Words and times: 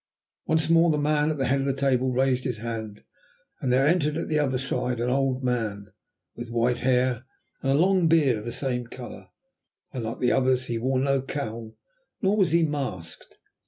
Once 0.47 0.67
more 0.67 0.89
the 0.89 0.97
man 0.97 1.29
at 1.29 1.37
the 1.37 1.45
head 1.45 1.59
of 1.59 1.65
the 1.67 1.75
table 1.75 2.11
raised 2.11 2.43
his 2.43 2.57
hand, 2.57 3.03
and 3.61 3.71
there 3.71 3.85
entered 3.85 4.17
at 4.17 4.29
the 4.29 4.39
other 4.39 4.57
side 4.57 4.99
an 4.99 5.11
old 5.11 5.43
man, 5.43 5.91
with 6.35 6.49
white 6.49 6.79
hair 6.79 7.23
and 7.61 7.71
a 7.71 7.75
long 7.79 8.07
beard 8.07 8.35
of 8.35 8.43
the 8.43 8.51
same 8.51 8.87
colour. 8.87 9.27
Unlike 9.93 10.17
the 10.17 10.31
others 10.31 10.65
he 10.65 10.79
wore 10.79 10.97
no 10.97 11.21
cowl, 11.21 11.75
nor 12.19 12.35
was 12.35 12.49
he 12.49 12.63
masked. 12.63 13.37